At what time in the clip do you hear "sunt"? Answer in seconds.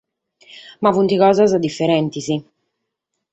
0.95-1.13